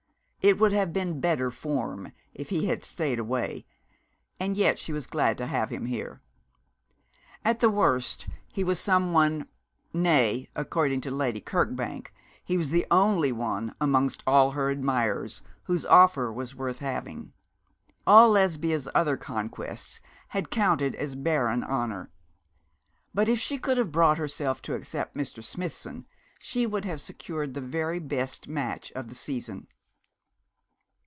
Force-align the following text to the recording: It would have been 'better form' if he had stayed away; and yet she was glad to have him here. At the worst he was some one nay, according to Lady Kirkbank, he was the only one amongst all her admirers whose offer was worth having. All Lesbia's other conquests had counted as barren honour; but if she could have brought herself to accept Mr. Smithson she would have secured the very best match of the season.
It 0.43 0.57
would 0.57 0.71
have 0.71 0.91
been 0.91 1.19
'better 1.19 1.51
form' 1.51 2.13
if 2.33 2.49
he 2.49 2.65
had 2.65 2.83
stayed 2.83 3.19
away; 3.19 3.67
and 4.39 4.57
yet 4.57 4.79
she 4.79 4.91
was 4.91 5.05
glad 5.05 5.37
to 5.37 5.45
have 5.45 5.69
him 5.69 5.85
here. 5.85 6.23
At 7.45 7.59
the 7.59 7.69
worst 7.69 8.27
he 8.51 8.63
was 8.63 8.79
some 8.79 9.13
one 9.13 9.45
nay, 9.93 10.49
according 10.55 11.01
to 11.01 11.11
Lady 11.11 11.41
Kirkbank, 11.41 12.11
he 12.43 12.57
was 12.57 12.71
the 12.71 12.87
only 12.89 13.31
one 13.31 13.75
amongst 13.79 14.23
all 14.25 14.49
her 14.53 14.71
admirers 14.71 15.43
whose 15.65 15.85
offer 15.85 16.33
was 16.33 16.55
worth 16.55 16.79
having. 16.79 17.33
All 18.07 18.31
Lesbia's 18.31 18.89
other 18.95 19.17
conquests 19.17 20.01
had 20.29 20.49
counted 20.49 20.95
as 20.95 21.13
barren 21.15 21.63
honour; 21.63 22.09
but 23.13 23.29
if 23.29 23.37
she 23.37 23.59
could 23.59 23.77
have 23.77 23.91
brought 23.91 24.17
herself 24.17 24.59
to 24.63 24.73
accept 24.73 25.15
Mr. 25.15 25.43
Smithson 25.43 26.07
she 26.39 26.65
would 26.65 26.85
have 26.85 26.99
secured 26.99 27.53
the 27.53 27.61
very 27.61 27.99
best 27.99 28.47
match 28.47 28.91
of 28.93 29.07
the 29.07 29.13
season. 29.13 29.67